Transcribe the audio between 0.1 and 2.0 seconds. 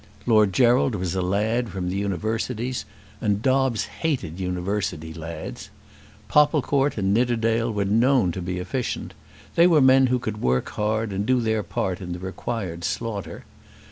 Lord Gerald was a lad from the